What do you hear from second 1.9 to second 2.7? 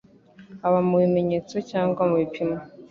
no mubipimo